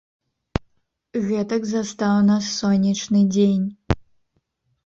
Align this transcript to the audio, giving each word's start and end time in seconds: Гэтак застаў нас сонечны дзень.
Гэтак 1.27 1.61
застаў 1.73 2.15
нас 2.31 2.43
сонечны 2.61 3.21
дзень. 3.37 3.67